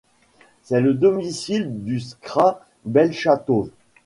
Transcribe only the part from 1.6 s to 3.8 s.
du Skra Bełchatów.